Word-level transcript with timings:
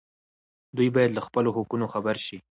دوی 0.77 0.89
باید 0.95 1.11
له 1.17 1.21
خپلو 1.27 1.49
حقونو 1.57 1.85
خبر 1.93 2.15
شي. 2.25 2.37